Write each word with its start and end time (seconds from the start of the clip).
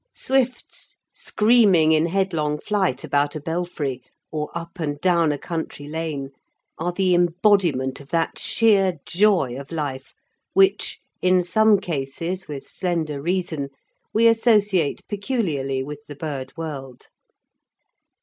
Swifts 0.15 0.95
screaming 1.11 1.91
in 1.91 2.07
headlong 2.07 2.57
flight 2.57 3.03
about 3.03 3.35
a 3.35 3.39
belfry 3.39 4.01
or 4.31 4.49
up 4.57 4.79
and 4.79 4.99
down 4.99 5.31
a 5.31 5.37
country 5.37 5.87
lane 5.87 6.31
are 6.79 6.91
the 6.91 7.13
embodiment 7.13 7.99
of 8.01 8.09
that 8.09 8.39
sheer 8.39 8.97
joy 9.05 9.55
of 9.55 9.71
life 9.71 10.15
which, 10.53 10.99
in 11.21 11.43
some 11.43 11.77
cases 11.79 12.47
with 12.47 12.63
slender 12.67 13.21
reason, 13.21 13.69
we 14.11 14.25
associate 14.27 15.07
peculiarly 15.07 15.83
with 15.83 16.03
the 16.07 16.15
bird 16.15 16.51
world. 16.57 17.09